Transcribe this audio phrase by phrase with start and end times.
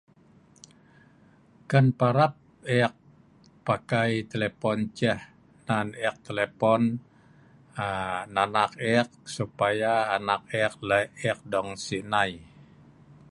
[1.71, 2.33] Kan parap
[2.75, 2.95] e’ek
[3.65, 5.21] pakai telepon ceh
[5.67, 6.81] nan ek telepon
[7.85, 12.33] um anak e’ek supaya anak e’ek lek e’ek dong Sik nei